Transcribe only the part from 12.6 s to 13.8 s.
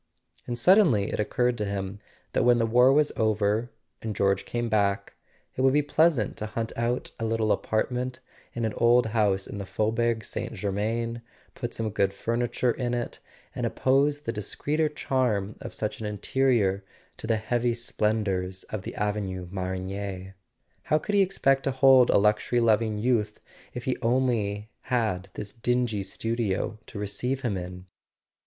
in it, and